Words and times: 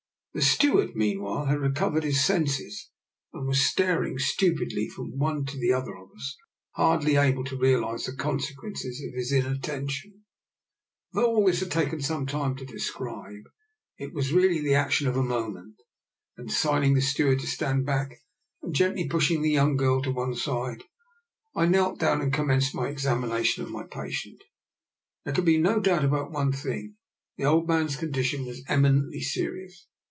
The 0.33 0.41
steward 0.41 0.95
meanwhile 0.95 1.47
had 1.47 1.59
recovered 1.59 2.05
his 2.05 2.23
senses, 2.23 2.89
and 3.33 3.45
was 3.45 3.59
staring 3.69 4.17
stu 4.17 4.55
pidly 4.55 4.87
from 4.89 5.17
one 5.17 5.43
to 5.47 5.57
the 5.59 5.73
other 5.73 5.93
of 5.97 6.07
us, 6.15 6.37
hardly 6.71 7.17
able 7.17 7.43
to 7.43 7.57
realise 7.57 8.05
the 8.05 8.15
consequences 8.15 9.01
of 9.05 9.13
his 9.13 9.33
inattention. 9.33 10.23
Though 11.11 11.25
all 11.35 11.45
this 11.45 11.59
has 11.59 11.67
taken 11.67 11.99
some 11.99 12.25
time 12.25 12.55
to 12.55 12.65
de 12.65 12.79
scribe, 12.79 13.43
it 13.97 14.13
was 14.13 14.31
really 14.31 14.61
the 14.61 14.73
action 14.73 15.05
of 15.07 15.17
a 15.17 15.21
moment; 15.21 15.75
then 16.37 16.47
signing 16.47 16.93
to 16.95 17.01
the 17.01 17.05
steward 17.05 17.41
to 17.41 17.45
stand 17.47 17.85
back, 17.85 18.21
and 18.61 18.73
gently 18.73 19.09
pushing 19.09 19.41
the 19.41 19.49
young 19.51 19.75
girl 19.75 20.01
to 20.01 20.11
one 20.11 20.33
side, 20.35 20.85
I 21.55 21.65
knelt 21.65 21.99
down 21.99 22.21
and 22.21 22.31
commenced 22.31 22.73
my 22.73 22.87
examina 22.89 23.43
tion 23.43 23.65
of 23.65 23.69
my 23.71 23.83
patient. 23.83 24.41
There 25.25 25.33
could 25.33 25.43
be 25.43 25.57
no 25.57 25.81
doubt 25.81 26.05
about 26.05 26.31
one 26.31 26.53
thing, 26.53 26.95
the 27.35 27.43
old 27.43 27.67
man's 27.67 27.97
condition 27.97 28.45
was 28.45 28.63
eminently 28.69 29.19
serious. 29.19 29.87